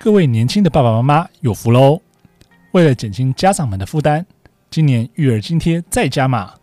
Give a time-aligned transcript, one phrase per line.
[0.00, 2.00] 各位年轻的爸爸妈妈有福喽！
[2.70, 4.24] 为了减轻家长们的负担，
[4.70, 6.54] 今年育儿津贴再加码，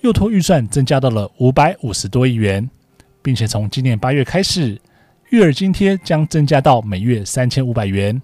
[0.00, 2.68] 幼托预算增加到了五百五十多亿元，
[3.20, 4.80] 并且从今年八月开始，
[5.28, 8.20] 育儿津贴将增加到每月三千五百元，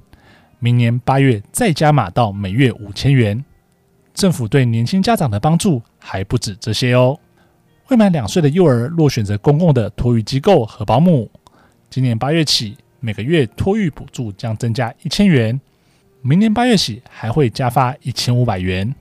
[0.59, 3.45] 明年八月再加码到每月五千元。
[4.15, 7.19] 政府对年轻家长的帮助还不止这些哦。
[7.89, 11.31] 未满两岁的幼儿若选择公共的托育机构和保姆，
[11.91, 12.79] 今年八月起。
[13.01, 15.61] 每个月托育补助将增加一千元，
[16.21, 18.95] 明年八月起还会加发一千五百元。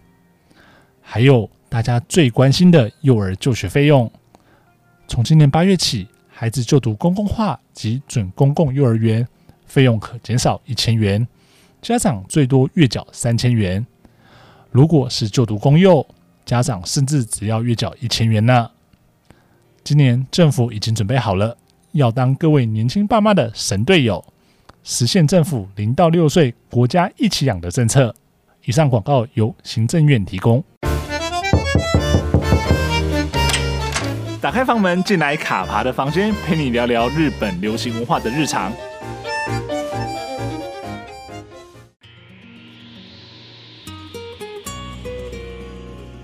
[1.02, 4.12] 还有大家最关心的幼儿就学费用，
[5.08, 9.28] 从今年八月起，孩子就读公共化及准公共幼儿园，
[9.66, 11.28] 费用可减少一千元，
[11.82, 13.86] 家长最多月缴三千元。
[14.70, 16.06] 如果是就读公幼，
[16.46, 18.70] 家长甚至只要月缴一千元呢。
[19.84, 21.58] 今年政府已经准备好了。
[21.92, 24.24] 要当各位年轻爸妈的神队友，
[24.84, 28.14] 实现政府零到六岁国家一起养的政策。
[28.66, 30.64] 以上广告由行政院提供。
[34.40, 38.72] 打开房门，进来卡爬的房间，陪你聊聊日本流行文化的日常。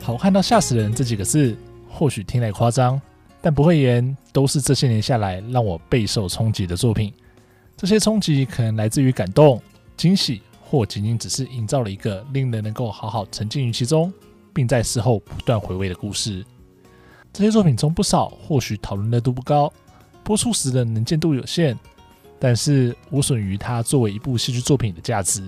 [0.02, 1.58] 好看到吓死人这几个字，
[1.90, 3.02] 或许听来夸张。
[3.44, 7.14] 但不会言，都是这些年下来让我备受冲击的作品。
[7.76, 9.62] 这些冲击可能来自于感动、
[9.98, 14.14] 惊喜，或仅仅只是营造了一个令人能够好好沉浸于其中，
[14.54, 16.42] 并在事后不断回味的故事。
[17.34, 19.70] 这些作品中不少或许讨论热度不高，
[20.24, 21.78] 播出时的能见度有限，
[22.40, 25.44] 但是无损于它作为一部戏剧作品的价值。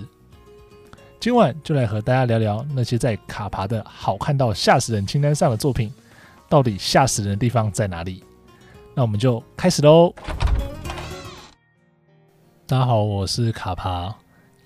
[1.18, 5.90] 今晚就来和大家聊聊那些在卡爬的好看到吓死人清单上的作品。
[6.48, 8.22] 到底吓死人的地方在哪里？
[8.94, 10.14] 那我们就开始喽！
[12.66, 14.14] 大家好，我是卡帕。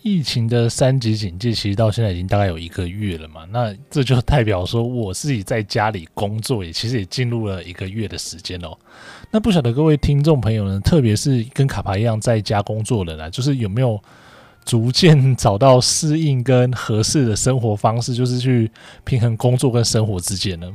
[0.02, 8.76] 疫情的三级警戒其实到现在已经大概有一个月了嘛，那这就代表说我自己在家里工作也其实也进入了一个月的时间哦。
[9.30, 14.00] 那不晓得各位听众朋友呢，特别是跟卡帕一样在家工作的呢，就是有没有
[14.64, 18.70] 逐渐找到适应跟合适的生活方式，就是去
[19.04, 20.72] 平衡工作跟生活之间呢？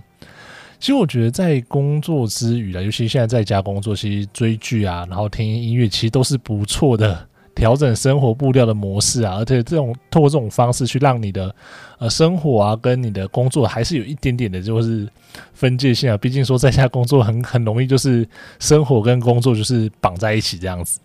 [0.86, 9.38] 其实我觉得在工作之余啊，尤其现在在家工作，其实追剧啊，然后听音乐，其实都是不错的调整生活步调的模式啊。
[9.38, 11.56] 而且这种透过这种方式去让你的
[11.98, 15.10] 呃生活啊跟你的工作还是有一点点的，就是
[15.56, 16.18] 分界线啊。
[16.18, 18.24] 毕竟说在家工作很很容易就是
[18.60, 21.00] 生活跟工作就是绑在一起这样子。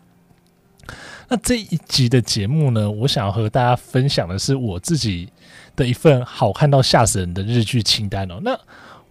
[1.27, 5.31] 那这一集的节目呢，我想要和大家分享的是我自己
[5.75, 8.39] 的一份好看到吓死人的日剧清单哦。
[8.43, 8.55] 那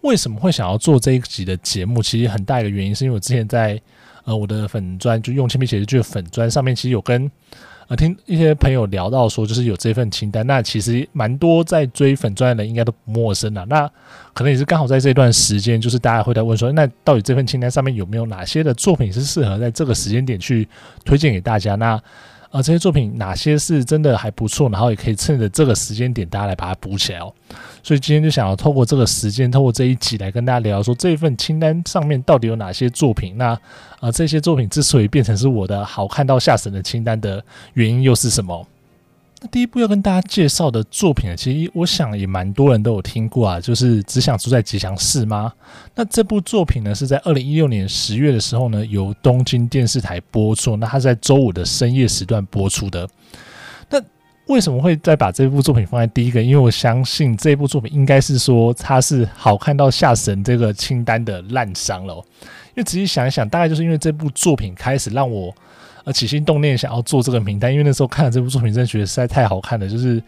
[0.01, 2.01] 为什么会想要做这一集的节目？
[2.01, 3.79] 其实很大一个原因是因为我之前在
[4.23, 7.29] 呃我的粉专，就用铅笔写日剧的粉专上面，其实有跟
[7.87, 10.45] 呃听一些朋友聊到说，就是有这份清单。
[10.45, 13.65] 那其实蛮多在追粉专的人应该都不陌生了。
[13.65, 13.89] 那
[14.33, 20.67] 可能也是刚好在这段时间，就是大家会在问说，那到底这份清单上面有没有哪些的作品是适合在这个时间点去
[21.03, 21.75] 推荐给大家？
[21.75, 22.01] 那
[22.51, 27.33] 呃这些作品哪些是真的还不错，然后也可以趁着这个时间点大家来把它补起来哦。
[27.83, 33.37] 所以今天就想要透过这个时间，透过这一集来跟大家聊，说这一份清单上面到底有哪些作品？
[33.37, 33.57] 那
[33.99, 37.43] 啊，这些作品之所以变成是我的好看到下神的清单的
[37.73, 38.65] 原因又是什么？
[39.41, 45.53] 那第一部要跟大家介绍的作品呢，其实我想也蛮多人都有听过啊，就是《只想住在吉祥寺》吗？
[45.95, 53.07] 那这部作品呢，是在二零一六年十月的时候呢，由东京电视台播出，那它是在周五的深夜时段播出的。
[53.89, 54.01] 那
[54.47, 56.41] 为什么会再把这部作品放在第一个？
[56.41, 62.15] 因为我相信这部作品应该是说它是好看到吓死人这个清单的烂伤了。
[62.69, 65.53] 因为仔细想一想，大概就是因为这部作品开始让我
[66.11, 67.71] 起心动念想要做这个名单。
[67.71, 70.21] 因为那时候看了这部作品，真的觉得实在太好看了，就是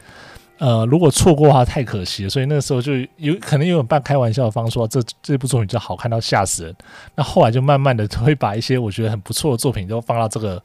[0.57, 2.29] 呃如果错过的话太可惜了。
[2.29, 6.75] 所以那时候就有可能有半开玩笑的方说，这这部作品就好看到吓死人。
[7.15, 10.61] 那后来就慢慢的会把一些我觉得很不错的作品都放到这个。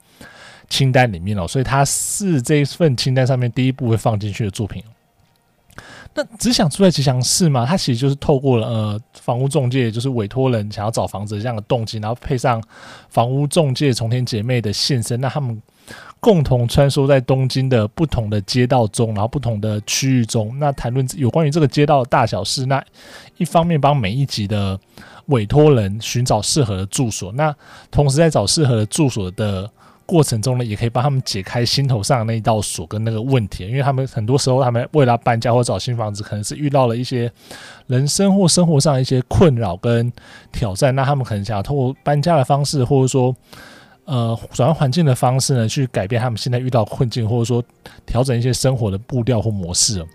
[0.69, 4.83] 清单里面了，所以它是这一份清单上面第一部会放进去的作品。
[6.17, 7.67] 那只想住在吉祥寺吗？
[7.67, 12.63] 它其实就是透过了呃房屋中介，就是委托人想要找房子这样的动机，然后配上
[13.11, 15.61] 房屋中介重天姐妹的现身，那他们
[16.19, 22.65] 共同穿梭在东京的不同的街道中，然后不同的区域中，那谈论有关于这个街道的大小事。
[22.65, 22.83] 那
[23.37, 24.81] 一方面帮每一集的
[25.27, 27.55] 委托人寻找适合的住所，那
[27.91, 29.71] 同时在找适合的住所的。
[30.07, 37.31] 过程中呢，也可以帮他们解开心头上的那一道锁跟那个问题，因为他们很多时候他们为了搬家或找新房子，可能是遇到了一些
[37.89, 40.13] 人生或生活上一些困扰跟
[40.53, 43.35] 挑战，那他们可能想要通过搬家的方式，或者说
[44.05, 47.63] 呃转换环境的方式呢，去改变他们现在遇到困境，或者说
[48.07, 50.07] 调整一些生活的步调或模式。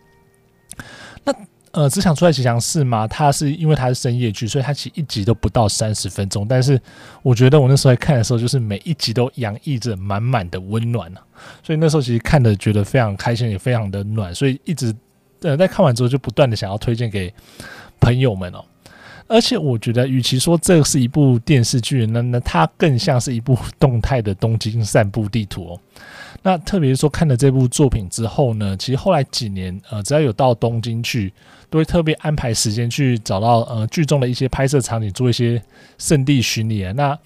[1.23, 1.33] 那
[1.71, 6.45] 呃，只想出来吉祥寺嘛，它是因为它是深夜剧，所以它其实一集都不到三十分钟。
[6.47, 6.79] 但是
[7.21, 11.09] 我觉得我那时候在看的时候，就是每一集都洋溢着满满的温暖，
[11.63, 14.93] 所以那时候其实看的觉得非常开心，也非常的暖，所以一直
[15.41, 17.33] 呃在看完之后就不断的想要推荐给
[17.99, 18.63] 朋友们哦。
[19.27, 25.79] 而且我觉得，与其说这是一部电视剧，那那它更像是一部动态的东京散步地图哦。
[26.43, 31.31] 那特别是说看了这部作品之后呢，其实后来几年，呃，只要有到东京去，
[31.69, 35.61] 都会特别安排时间去找到呃剧中的一些拍摄场景，做一些
[35.97, 36.91] 圣地巡礼啊。
[36.93, 37.17] 那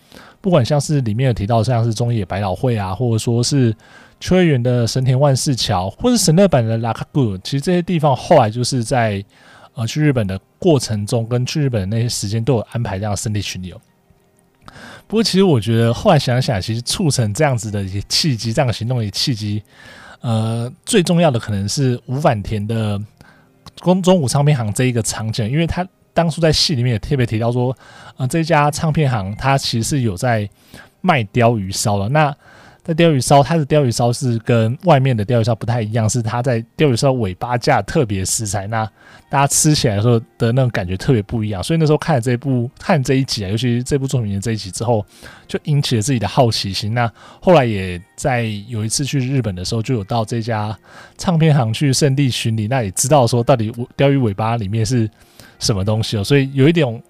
[0.41, 3.75] 不管像是里面有提到像是中野百老汇啊，或者说是
[4.19, 9.23] 秋叶原的神田万事桥，或是神乐坂的拉卡古其实这些地方后来就是在。
[9.77, 13.75] 呃，去日本的过程中，跟去日本的那些时间都有安排这样圣地巡游。
[15.07, 19.61] 不过，其实我觉得后来想想，其实促成这样子的一些契机，这样的行动的契机，
[20.21, 22.99] 呃，最重要的可能是吴反田的
[23.81, 27.75] 公中午唱片行这一个场景，因为他当初在戏里面也特别提到说，
[28.17, 30.49] 呃，这家唱片行它其实是有在
[31.01, 32.09] 卖鲷鱼烧了。
[32.09, 32.35] 那
[32.85, 38.85] 在鲷鱼烧，它的鯛鱼烧是跟外面的鯛鱼烧不太一样，是它在鯛鱼烧尾巴架特别食材，那
[39.27, 41.63] 大家吃起来的时候的那种感觉特别不一样。
[41.63, 45.03] 所以那时候看了这部，看这一集啊，尤其是这部作品的这一集之后，
[45.47, 46.93] 就引起了自己的好奇心。
[46.93, 47.11] 那
[47.41, 50.77] 后来也在有一次去日本的时候，就有到这家
[51.17, 55.09] 唱片行去圣地巡礼，那也知道说到底鯛鱼尾巴里面是
[55.57, 57.03] 什么东西哦，所以有一点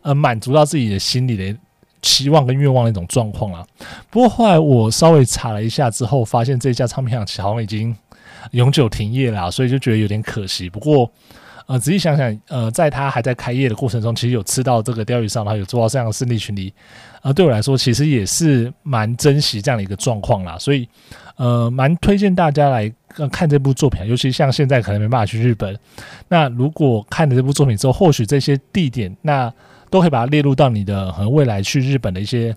[0.00, 1.60] 呃满足到自己的心理的。
[2.02, 3.64] 期望跟愿望的一种状况啦。
[4.10, 7.94] 不过后来我稍微查了一下之后，发现这家唱片行好像已经
[8.52, 10.68] 永久停业了，所以就觉得有点可惜。
[10.68, 11.10] 不过，
[11.66, 16.72] 呃，仔细想想，呃，在他还在开业的过程中，其实有吃到这个钓鱼烧，然后有做到这样的圣地巡礼，
[17.22, 20.56] 呃，对我来说其实也是蛮珍惜这样的一个状况啦。
[20.58, 20.88] 所以，
[21.36, 22.92] 呃，蛮推荐大家来
[23.30, 25.78] 看这部作品，尤其像现在可能没办法去日本，
[26.28, 29.52] 那如果看了这部作品之后，或许这些地点那。
[29.90, 32.56] 都可以把它列入到你的和未来去日本的一些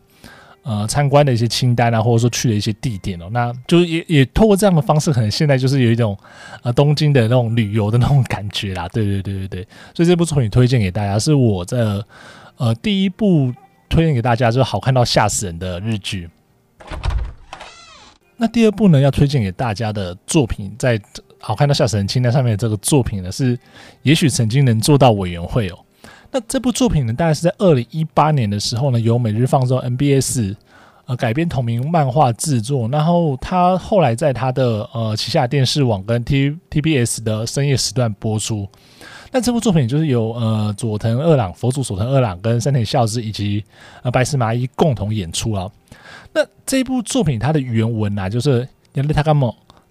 [0.61, 3.27] 呃参观的一些清单啊，或者说去的一些地点哦。
[3.31, 6.17] 那就是也也透过这样的方式，可能现在就是有一种
[6.61, 8.87] 呃东京的那种旅游的那种感觉啦。
[8.89, 12.05] 对对对对对，所以这部作品推荐给大家，是我的
[12.57, 13.51] 呃第一部
[13.89, 16.29] 推荐给大家，就是好看到吓死人的日剧。
[18.37, 20.99] 那第二部呢，要推荐给大家的作品，在
[21.39, 23.57] 好看到吓死人清单上面的这个作品呢，是
[24.01, 25.77] 也许曾经能做到委员会哦。
[26.33, 30.55] 那这部作品呢，大概是在二零一八年的时候呢，由每日放送 NBS
[31.05, 38.67] 呃改编同名漫画制作，然后他后来在他的呃旗下电视网跟 T TBS 的深夜时段播出。
[39.31, 43.63] 那这部作品就是由呃佐藤二朗、佛祖佐藤二朗跟山田孝之以及
[44.01, 45.69] 呃白石麻衣共同演出啊。
[46.33, 48.67] 那这部作品它的原文啊，就是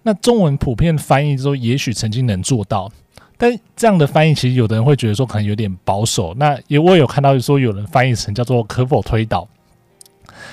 [0.01, 2.91] 那中文普遍翻译之后，也许曾经能做到。
[3.37, 6.33] 但这样的翻译，其实有的人会觉得说可能有点保守。
[6.37, 9.47] 那也我有看到说有人翻译成叫做“可否推导”。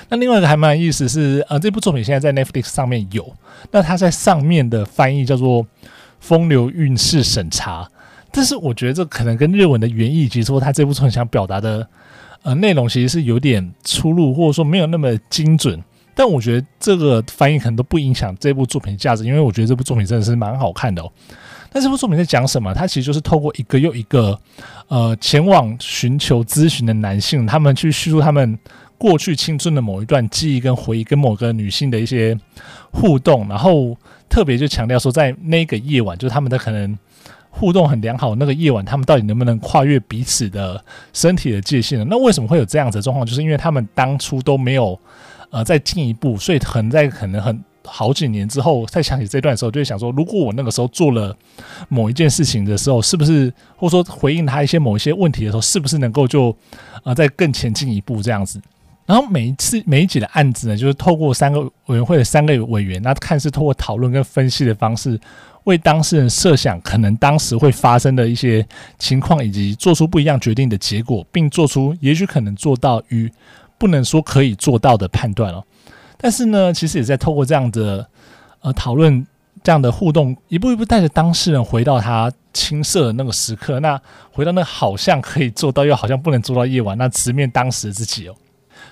[0.09, 3.33] 那另外一个还蛮有意思是，呃，这部作品现在在 Netflix 上面有。
[3.71, 5.65] 那它在上面的翻译叫做
[6.19, 7.89] “风流韵事审查”。
[8.31, 11.85] 但是我觉得这可能跟日文的原意以及说他这部作品想表达的
[12.43, 15.81] 呃内容其实是有点出入，或者说没有那么精准。
[16.13, 21.11] 但我觉得这个翻译可能都不影响这部作品的价值，因为我觉得这部作品真的是蛮好看的哦。
[21.73, 22.73] 那这部作品在讲什么？
[22.73, 24.37] 他其实就是透过一个又一个，
[24.89, 28.59] 呃，前往寻求咨询的男性，他们去叙述他们
[28.97, 32.37] 过去青春的某一段记忆跟回忆，跟某个女性的一些
[32.91, 33.97] 互动，然后
[34.29, 36.97] 特别就强调说，在那个夜晚，就是他们的可能
[37.49, 42.05] 互动很良好，那个夜晚，他们到底能不能跨越彼此的身体的界限呢？
[42.09, 43.25] 那为什么会有这样子的状况？
[43.25, 44.99] 就是因为他们当初都没有
[45.51, 47.63] 呃再进一步，所以很在可能很。
[47.83, 51.35] 好几年之后再想起这段的时候，就会想说：如果我那个时候做了
[51.89, 56.55] 某一件事情的时候，是不是或者说回应他一些某一些问题的时候，是不是能够就
[57.03, 58.61] 呃再更前进一步这样子？
[59.07, 65.19] 然后每一次每一集的案子呢，就是透过三个委员会的三个委员，那看似透过讨论跟分析的方式，
[65.63, 68.65] 为当事人设想可能当时会发生的一些
[68.99, 73.29] 情况，以及做出不一样决定的结果，并做出也许可能做到与
[73.77, 75.61] 不能说可以做到的判断哦。
[76.21, 78.07] 但是呢，其实也在透过这样的
[78.61, 79.25] 呃讨论、
[79.63, 83.99] 这样的互动，一步一步带着当事人回到他青涩的那个时刻，那
[84.31, 88.35] 回到那好像可以做到又好像不能做到夜晚，那直面当时的自己哦。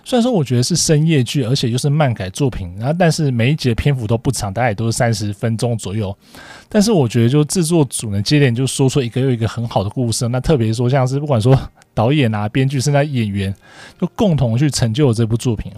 [0.03, 6.15] 虽然说我觉得是深夜剧，而且又是漫改作品，然后但是每一集的篇幅都不长，大概也都是三十分钟左右。
[6.69, 11.59] 但是我觉得就制作组呢，接连就说出一个又一个很好的故事，那特别说像是不管说
[11.93, 13.53] 导演啊、编剧，甚至演员，
[13.99, 15.71] 就共同去成就了这部作品。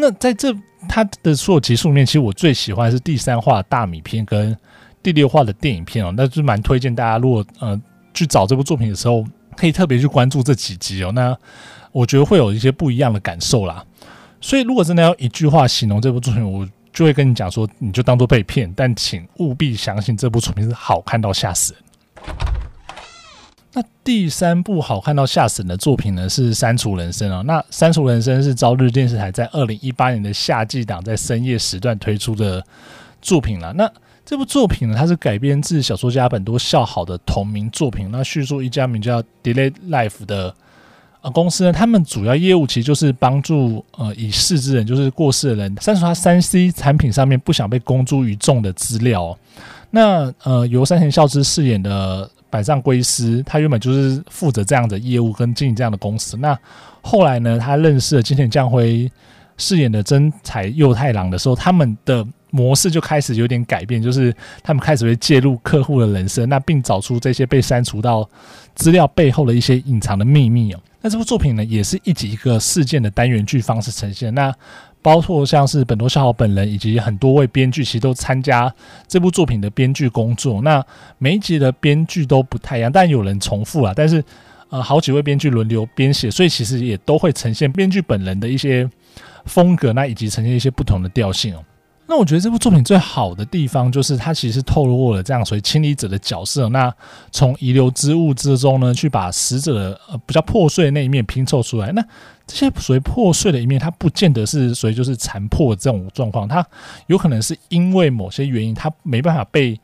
[0.00, 0.54] 那在这
[0.88, 4.56] 他的所有集数里面，其实我最喜欢是第三话大米片跟
[5.02, 7.78] 第六话的电影片哦，那就蛮推荐大家，如果呃
[8.14, 9.24] 去找这部作品的时候，
[9.56, 11.10] 可以特别去关注这几集哦。
[11.12, 11.36] 那
[11.90, 13.84] 我觉得会有一些不一样的感受啦。
[14.40, 21.82] 所以如果真的要一句话形容这部作品，我就会跟你讲说，你就当做被骗，但请务必相信这部作品是好看到吓死人。
[23.78, 27.42] 那第三部好看到吓死人的作品呢，是《删除人生》啊。
[27.46, 32.60] 那《删除人生》是朝日电视台在二零一八年的夏季档在深夜时段推出的
[33.22, 33.72] 作品了。
[33.74, 33.88] 那
[34.26, 38.10] 这部作品呢，它是改编自小说家本多孝好的同名作品。
[38.10, 40.52] 那叙述一家名叫 Delay Life 的
[41.20, 49.38] 呃公司呢，他们主要业务其实就是帮助呃已逝之人，就是过世的人，删除他三 C 产品上面不想被公诸于众的资料。
[49.92, 52.28] 那呃，由山田孝之饰演的。
[52.50, 56.36] 百丈归师，他原本就是负责这样的业务跟经营这样的公司。
[56.36, 56.58] 那
[57.02, 59.10] 后来呢，他认识了金田将辉
[59.56, 68.28] 饰演的真彩佑太郎的时候，他们的模式就开始有点改变，就是他们开始会介入客户的人生，那并找出这些被删除到
[68.74, 70.80] 资料背后的一些隐藏的秘密哦。
[71.00, 74.34] 那这部作品呢，也是一集一个事件的单元剧方式呈现。
[74.34, 74.52] 那
[75.00, 78.72] 包括像是本多孝好本人以及很多位编剧，其实都参加
[79.06, 80.60] 这部作品的编剧工作。
[80.62, 80.84] 那
[81.18, 83.94] 每一集的编剧都不太一样，但有人重复了。
[83.94, 84.22] 但是，
[84.70, 88.90] 呃，好几位编剧轮流编写，所以其实也都会呈现编剧本人的一些
[89.44, 91.62] 风格，那以及呈现一些不同的调性哦。
[92.10, 96.66] 那我觉得这部作品最好的地方，就是它其实透露了这样所谓清理者的角色。
[96.70, 96.92] 那
[97.30, 101.92] 从遗留之物之中呢，去把死者的呃比较破碎的那一面拼凑出来。
[101.92, 102.02] 那
[102.46, 106.66] 这些属于破碎的一面，它不见得是属于就是残破这种状况，它
[107.08, 109.78] 有可能是因为某些原因，它没办法被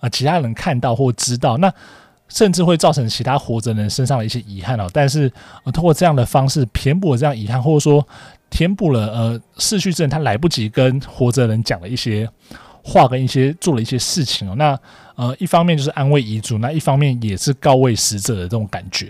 [0.00, 1.56] 呃其他人看到或知道。
[1.56, 1.72] 那
[2.32, 4.88] 甚至会造成其他活着人身上的一些遗憾哦。
[4.92, 5.30] 但是
[5.64, 8.06] 呃，通过这样的方式填补这样遗憾，或者说。
[8.54, 12.28] 填补了呃逝去之人他来不及跟活着人讲的一些
[12.84, 14.78] 话跟一些做了一些事情哦，那
[15.14, 19.08] 呃一方面就是安慰遗嘱，那一方面也是告慰死者的这种感觉。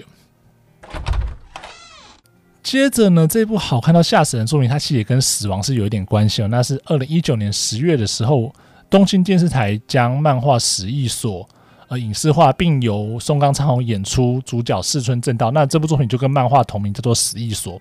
[2.63, 6.47] 接着呢，这部好看到吓死人的作品，它其实也跟死亡是有一点关系哦。
[6.47, 8.55] 那是二零一九年十月的时候，
[8.89, 11.43] 东京电视台将漫画《死役所》
[11.93, 15.51] 呃影视化，并由松冈昌宏演出，主角寺村正道。
[15.51, 17.79] 那这部作品就跟漫画同名，叫做《死役所》。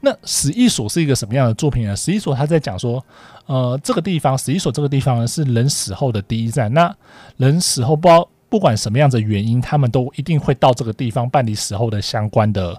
[0.00, 1.94] 那死役所是一个什么样的作品呢？
[1.94, 3.04] 死役所他在讲说，
[3.44, 6.72] 呃，这个地方死役所这个地方呢是人死后的第一站。
[6.72, 6.96] 那
[7.36, 12.74] 人死后不知道不管什么样的原因，他们都一定会到这个地方办理死后的相关的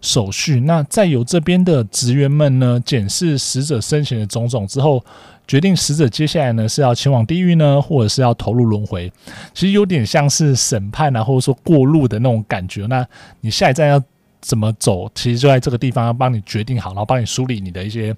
[0.00, 0.60] 手续。
[0.60, 5.04] 那再由这边的职员们呢检视死者生前的种种之后，
[5.46, 9.12] 决定死者接下来呢是要前往地狱呢，或者是要投入轮回。
[9.52, 12.86] 其实有点像是审判啊，或者说过路的那种感觉。
[12.86, 13.06] 那
[13.40, 14.02] 你下一站要。
[14.46, 15.10] 怎么走？
[15.14, 18.14] 其实就在这个地方要帮你决定好，然后帮你梳理你的一些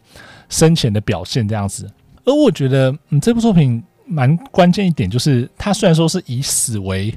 [0.49, 1.89] 生前的表现这样子。
[2.25, 7.17] 而我觉得，嗯，这部作品蛮关键一点就是，它虽然说是以死为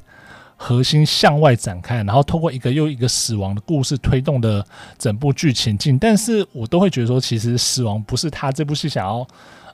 [0.55, 4.63] 核心向外展开，然后透过一个又一个死亡的故事推动的
[4.99, 9.27] 整部剧情进，但是我都会觉得说，其实死亡不是他这部戏想要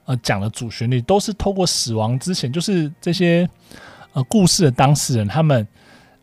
[0.05, 3.47] 呃讲的主旋律，都是透过死亡之前，就是这些
[4.13, 5.67] 呃故事的当事人他们。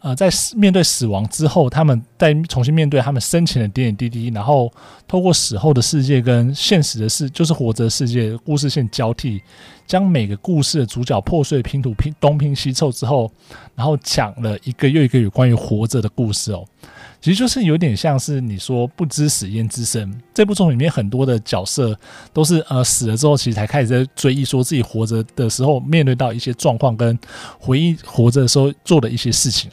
[0.04, 4.68] 呃，在面对死亡之后，他们再重新面对他们生前的点点滴滴，然后
[5.06, 9.40] 透过死后的世界跟现实的世，就是活着的世界故事线交替，
[9.86, 13.30] 将每个故事的主角破碎拼图拼东拼西凑之后，
[13.76, 16.64] 然后讲了一个又一个有关于活着的故事哦。
[17.22, 21.96] 其实就是有点像是你说不知死焉知生，这部作品里面很多的角色
[22.32, 27.16] 都是呃死了之后，其实才开始在追忆说自己活着的时候面对到一些状况跟
[27.60, 29.70] 回忆活着的时候做的一些事情。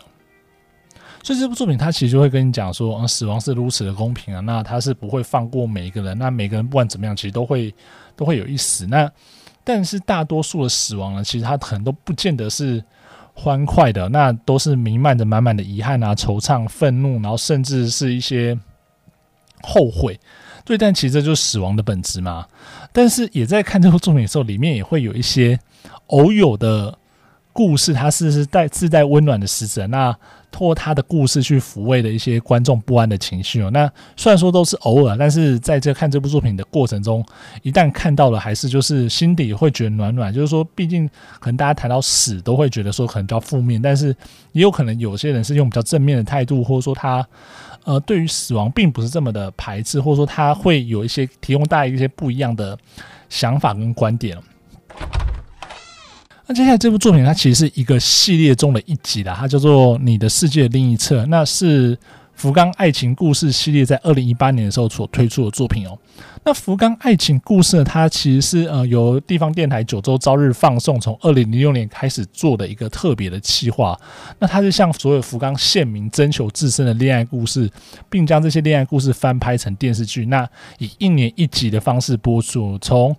[1.24, 7.74] 所以这部作品，它其实就会跟你讲说，啊，死亡是如此的公平啊，那它是不会放过每一个人，那每个人不管怎么样，其实都会
[8.15, 8.86] 都会有一死。
[8.86, 9.12] 那
[9.63, 12.84] 但是大多数的死亡呢，其实它可能都不见得是
[13.33, 18.57] 欢快的，那都是弥漫着满满的遗憾啊、惆怅、愤怒，然后甚至是一些
[19.62, 20.19] 后悔。
[20.63, 22.45] 对，但其实这就是死亡的本质嘛。
[22.91, 25.59] 但是也在看这部作品的时候，里面也会有一些
[26.07, 26.99] 偶有的。
[27.59, 30.15] 故事，它是是带自带温暖的使者，那
[30.49, 33.69] 通过他的故事去抚慰的一些观众不安的情绪哦。
[33.71, 37.21] 那虽然说都是偶尔，但是在这看这部作品的过程中，
[37.61, 40.33] 一旦看到了，还是就是心底会觉得暖暖。
[40.33, 41.05] 就是说，毕竟
[41.41, 44.15] 可能大家谈到死都会觉得说可能比较负面，但是
[44.53, 47.27] 也有可能有些人是用比较正面的态度，或者说他
[47.83, 52.77] 呃对于死亡并不是这么的排斥，或者说他会有一些提供大家一些不一样的
[53.27, 54.37] 想法跟观点。
[56.50, 61.96] 那接下来这部作品，它其实是一个系列中的一集啦，它叫做《你的世界另一侧》，那是
[62.34, 65.96] 福冈爱情故事系列在二零一八年的时候所推出的作品哦。
[66.44, 73.96] 那福冈爱情故事呢，它其实是呃由地方电台九州朝日放送从二零零六年开始做的一个特别的企划。
[74.39, 77.70] 那它是向所有福冈县民征求自身的恋爱故事，
[78.10, 80.25] 并将这些恋爱故事翻拍成电视剧。
[80.25, 83.15] 那以一年一集的方式播出，从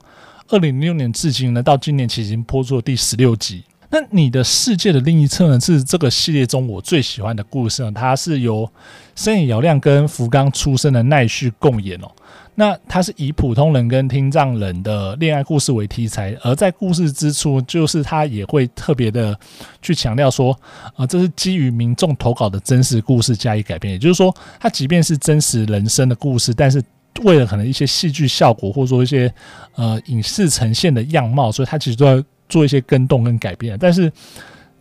[0.50, 3.62] 二零零六年至今呢，到今年其实已经播出了第十六集。
[3.88, 8.68] 那你的世界的另一侧呢，是这个系列中我最喜欢的故事呢，它是由
[9.14, 12.08] 深野遥亮跟福冈出身的奈绪共演哦。
[12.56, 19.38] 那它是以普通人跟听障人的恋爱故事为题材，而在故事之初，就是他也会特别的
[19.80, 20.56] 去强调说，
[20.96, 23.92] 啊，这是基于民众投稿的真实故事加以改编。
[23.92, 26.82] 也就是说，它即便是真实人生的故事，但是
[27.22, 29.32] 为了可能一些戏剧效果，或者说一些
[29.74, 33.76] 呃影视呈现的样貌，所以它其实都要做一些更动跟改变。
[33.80, 34.10] 但是，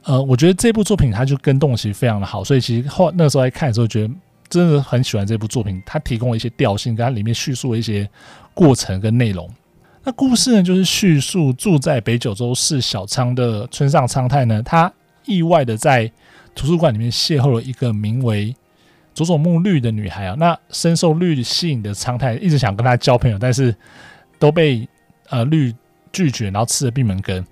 [0.03, 4.13] 呃，我觉得这部作品它就更动其实非常的好，所以其实后那时候来看的时候，觉得。
[4.49, 8.09] 真的很喜欢这部作品，它提供了一些调性，跟它里面叙述的一些
[8.55, 9.47] 过程跟内容。
[10.03, 14.91] 那故事呢，就是叙述住在北九州市小仓的村上昌太呢，他
[15.25, 16.11] 意外的在
[16.55, 18.55] 图书馆里面邂逅了一个名为
[19.19, 20.35] 佐佐木绿的女孩啊。
[20.39, 23.75] 那深受绿吸引的昌太一直想跟她交朋友，但是
[24.37, 24.87] 都被
[25.29, 25.73] 呃绿
[26.13, 27.45] 拒绝，然后吃了闭门羹。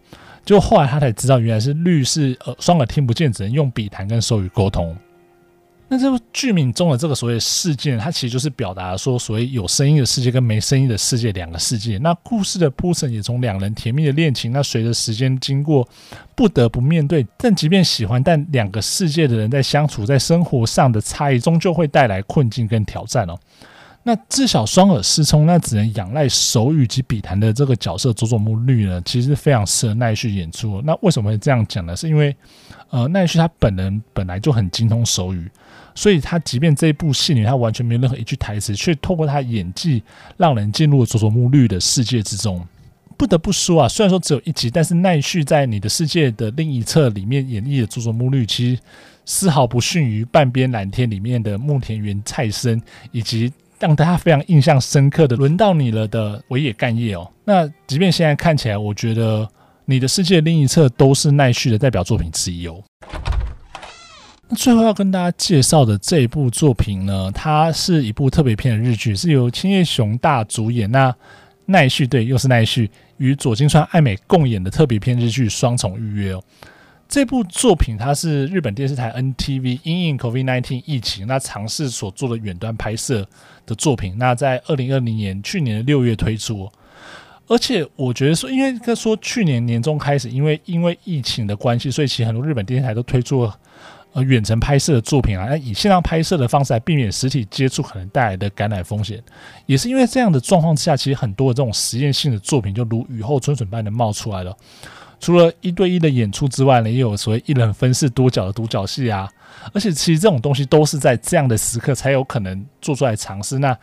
[0.45, 4.95] 就后来他才知道，原来是绿是呃双耳听不见，只能用笔谈跟手语沟通。
[5.89, 11.97] 那这部剧名中的这个所谓事件，它其实就是表达说，所谓有声音的世界跟没声音的世界两个世界。
[11.99, 15.87] 那故事的铺陈也从两人甜蜜的恋情，那随着时间经过，
[16.35, 17.25] 不得不面对。
[17.37, 23.39] 但即便喜欢，但两个世界的人在相处，在生活上的差异，终究会带来困境跟挑战哦。
[24.03, 30.81] 那至少双耳失聪，那只能仰赖手语及笔谈的这个角色佐佐木绿呢，其实非常适合奈绪演出。
[30.83, 31.95] 那为什么会这样讲呢？
[31.95, 32.35] 是因为
[32.89, 35.49] 呃，奈绪他本人本来就很精通手语。
[35.97, 40.03] 所以他即便这一部戏里他完全没有任何一句台词，却透过他演技
[40.37, 42.63] 让人进入了佐佐木绿的世界之中。
[43.17, 48.81] 不得不说啊，虽然说只有一集，但是奈绪在你的世界的另一侧里面演绎的佐佐木绿，其实
[49.25, 52.79] 丝毫不逊于半边蓝天里面的木田原菜生，
[53.11, 57.27] 以及让大家非常印象深刻的轮到你了的尾野干叶哦。
[57.43, 59.49] 那即便现在看起来，我觉得
[59.85, 62.83] 你的世界的另一侧都是奈绪的代表作品之一哦。
[64.49, 70.89] 那最后要跟大家介绍的这一部作品呢，它是一部特别篇的日剧，是由青叶雄大主演。
[70.89, 71.13] 那
[71.65, 76.41] 奈绪对，又是奈绪与佐京川爱美共演的特别篇日剧《双重预约》哦。
[77.09, 83.27] 这部作品它是日本电视台 NTV 因应 COVID-19 疫情，那尝试所做的远端拍摄
[83.65, 84.15] 的作品。
[84.17, 86.71] 那在二零二零年去年的六月推出，
[87.47, 93.57] 而且我觉得说，因为说去年年中开始，因为因为疫情的关系，所以其实很多日本电视台都推出了。
[94.17, 99.21] 呃，远程拍摄的作品啊，那以线上拍摄的方式来避免实体接触可能带来的感染风险，
[99.67, 104.57] 也是因为这样的状况之下，其实很多的这种实验性的作品就如雨后春笋般的冒出来了。
[105.19, 109.29] 除了一对一的演出之外呢，也有所谓一人分饰多角的独角戏啊，
[109.71, 113.59] 而且其实这种东西都是在这样的时刻才有可能做出来尝试。
[113.59, 113.77] 那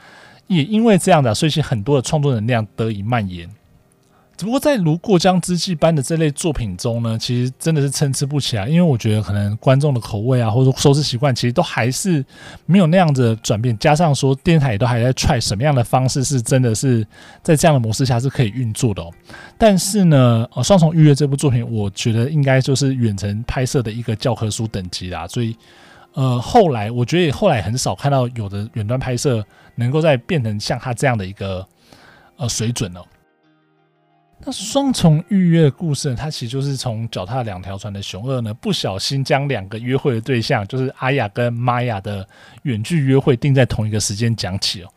[0.49, 3.49] 也因为这样的，所以其实很多的创作能量得以蔓延。
[4.37, 8.67] 只不过在如过江之鲫般的这类作品中呢，其实真的是参差不齐啊。
[8.67, 12.25] 因为我觉得可能观众的口味啊，或者说收视习惯，其实都还是
[12.67, 13.77] 没有那样子转变。
[13.79, 17.07] 加上说电台也都还在 try 什么样的方式是真的是
[17.43, 19.11] 在这样的模式下是可以运作的哦。
[19.57, 25.29] 但是呢，呃，双重预约这部作品，我觉得应该就是远程拍摄的一个教科书等级啦。
[25.29, 25.57] 所以，
[26.15, 29.45] 呃，后来我觉得后来很少看到有的远端拍摄
[29.77, 31.65] 能够再变成像他这样的一个
[32.37, 33.05] 呃水准了。
[34.47, 42.27] 那双重预约的故事呢，它其实就是从脚踏两条船的雄二呢，不小心将两个约会的对象，就是阿雅跟玛雅的
[42.65, 44.89] 远距约会定在同一个时间讲起哦。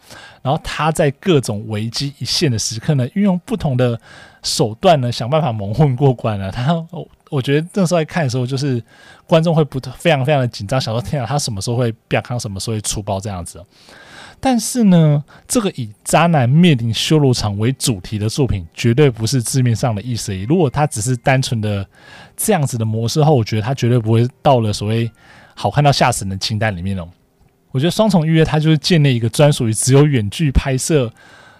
[0.41, 3.97] 然后他在各种危机一线的时刻呢，运用不同的
[4.43, 6.51] 手段呢，想办法蒙混过关了。
[6.51, 8.83] 他，我我觉得那时候在看的时候，就是
[9.25, 13.63] 观众会不非常非常的紧张，想说天啊，他什么时候会变康，什么时候会出包这样子。
[14.39, 20.35] 但是呢，这个以渣男面临修罗场为主题的作品，绝对不是字面上的意思。
[20.45, 21.85] 如果它只是单纯的
[22.35, 25.11] 这样子的模式后，我觉得它绝对不会到了所谓
[25.55, 27.07] 好看到吓死人的清单里面哦。
[27.71, 31.11] 我觉得双重预约，它就是建立一个专属于只有远距拍摄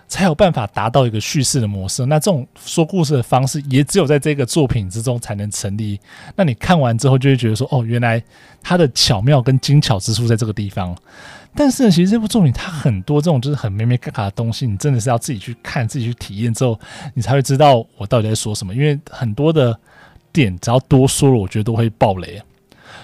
[0.08, 2.06] 才有办法达到一个叙事的模式。
[2.06, 6.00] 那这种说故事的方式，也只有在这个作品之中才能成立。
[6.36, 8.22] 那你看完之后，就会觉得说，哦，原来
[8.62, 10.96] 它的巧妙跟精巧之处在这个地方。
[11.56, 16.80] 但是呢，其实这部作品它很多这种就是很眉眉角角的东西，你真的是要自己去看、自己去体验之后，
[17.14, 18.74] 你才会知道我到底在说什么。
[18.74, 19.78] 因为很多的
[20.32, 22.42] 点，只要多说了，我觉得都会爆雷。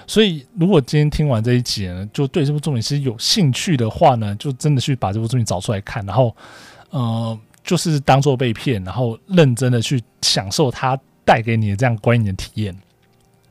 [0.06, 6.34] 所以如果今天听完这一集呢，就对这部作品其实有兴趣的话呢，就真的去把这部作品找出来看，然后
[6.94, 12.72] 呃，就是当做被骗，然后认真的去享受它带给你的这样观影的体验。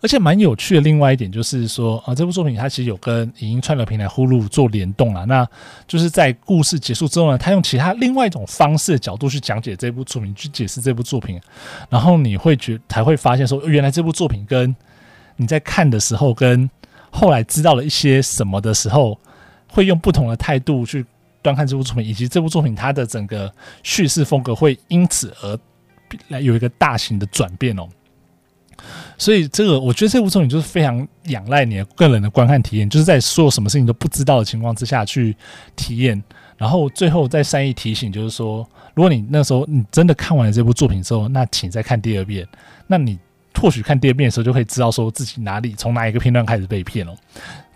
[0.01, 5.45] 而且蛮有趣的，另外一点就是说啊，这部作品它其实有跟影音串流平台 Hulu 做联动啊，那
[5.87, 11.39] 就是在故事结束之后呢，他用其他另外一种方式的角度去讲解这部作品，去解释这部作品，
[11.89, 14.73] 然后你会觉才会发现说，原来这部作品跟
[15.35, 16.69] 你在看的时候，跟
[17.09, 19.17] 后来知道了一些什么的时候，
[19.69, 21.05] 会用不同的态度去
[21.43, 23.53] 观看这部作品，以及这部作品它的整个
[23.83, 25.59] 叙事风格会因此而
[26.29, 27.87] 来有一个大型的转变哦。
[29.17, 35.35] 所以，这个我觉得这部作品就是非常仰赖你的个人的观看体验，就是在所有什么事情都不知道的情况之下去
[35.75, 36.21] 体验。
[36.57, 42.47] 然后最后再善意提醒，就是说，如果你那时候你真的看完了这部作品之后，那请再看第二遍。
[42.87, 43.17] 那你
[43.59, 47.15] 或许看第二遍的时候，就可以知道说自己哪里从哪一个片段开始被骗了。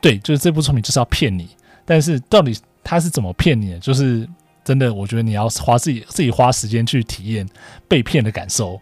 [0.01, 1.49] 对，就是这部作品就是要骗你，
[1.85, 3.79] 但是到底他是怎么骗你的？
[3.79, 4.25] 就是
[4.63, 7.45] 真的，我觉得你要花自己自己花时间去体验
[7.85, 8.79] 被骗的感受。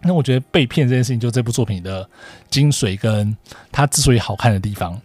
[0.00, 2.08] 那我觉得被骗这件事情，就这部作品的
[2.48, 3.36] 精髓，跟
[3.70, 4.98] 它之所以好看的地方。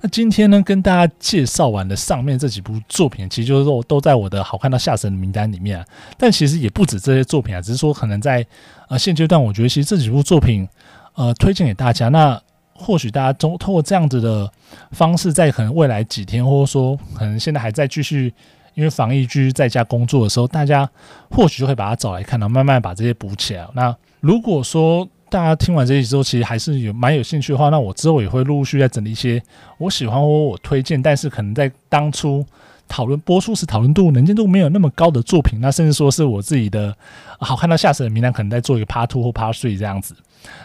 [0.00, 5.84] 那今天呢，跟大家介绍完的上面这几部作品，其实就是说都在我的好看到吓死人的名单里面。
[6.16, 8.46] 但其实也不止这些作品啊，只是说可能在
[8.88, 10.68] 呃现阶段，我觉得其实这几部作品
[11.14, 12.08] 呃推荐给大家。
[12.08, 12.40] 那
[12.80, 14.50] 或许大家通通过这样子的
[14.92, 18.32] 方式，在可能未来几天，或者说可能现在还在继续。
[18.74, 20.88] 因为防疫居在家工作的时候，大家
[21.28, 23.66] 或许就会把它找来看，然后慢慢把这些补起来。
[23.74, 29.42] 那如果说大家听完这些之后，其实还是有蛮有兴趣的话，那我之后也会陆陆续再整理一些
[29.76, 32.46] 我喜欢或我推荐，但是可能在当初
[32.88, 36.96] 讨论播出时讨论度能见度没有那么高的作品，那甚至说是我自己的
[37.40, 40.14] 好看到吓死人名单，可能在做一个 Part Two 或 Part Three 这样子。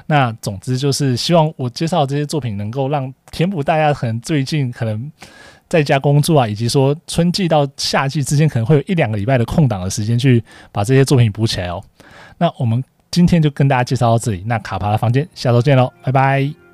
[0.08, 5.12] 那总之就是希望我介绍的这些作品能够让填补大家可能最近可能。
[5.68, 11.84] 在家工作啊，以及说春季到夏季之间可能会有一两个礼拜的空档的时间，去把这些作品补起来哦。
[12.38, 14.44] 那我们今天就跟大家介绍到这里。
[14.46, 16.65] 那卡帕的房间，下周见喽，拜拜。